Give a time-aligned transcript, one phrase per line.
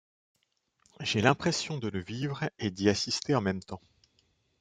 [1.01, 3.83] J’ai l’impression de le vivre et d’y assister en même temps.